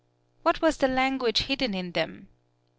What 0.41 0.63
was 0.63 0.77
the 0.77 0.87
language 0.87 1.41
hidden 1.43 1.75
in 1.75 1.91
them? 1.91 2.29